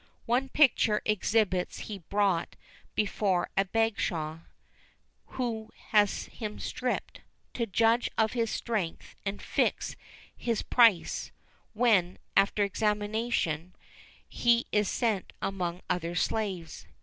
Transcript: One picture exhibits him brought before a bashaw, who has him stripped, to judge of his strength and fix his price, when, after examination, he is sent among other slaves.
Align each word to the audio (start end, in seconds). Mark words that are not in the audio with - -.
One 0.25 0.49
picture 0.49 1.03
exhibits 1.05 1.81
him 1.81 2.03
brought 2.09 2.55
before 2.95 3.51
a 3.55 3.65
bashaw, 3.65 4.39
who 5.37 5.69
has 5.89 6.23
him 6.25 6.57
stripped, 6.57 7.21
to 7.53 7.67
judge 7.67 8.09
of 8.17 8.31
his 8.33 8.49
strength 8.49 9.15
and 9.27 9.39
fix 9.39 9.95
his 10.35 10.63
price, 10.63 11.29
when, 11.73 12.17
after 12.35 12.63
examination, 12.63 13.75
he 14.27 14.65
is 14.71 14.89
sent 14.89 15.33
among 15.39 15.81
other 15.87 16.15
slaves. 16.15 16.87